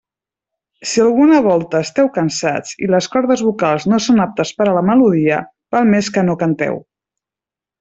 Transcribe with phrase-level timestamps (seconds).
[0.91, 4.85] Si alguna volta esteu cansats i les cordes vocals no són aptes per a la
[4.89, 5.41] melodia,
[5.79, 6.83] val més que no canteu.